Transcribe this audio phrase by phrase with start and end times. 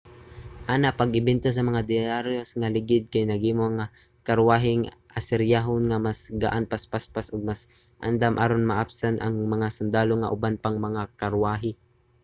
[0.73, 3.85] ana pag-imbento sa mga derayos nga ligid kay naghimo sa mga
[4.27, 4.83] karwaheng
[5.19, 7.61] asiryanhon nga mas gaan mas paspas ug mas
[8.07, 11.71] andam aron maapsan ang mga sundalo ug uban pang mga karwahe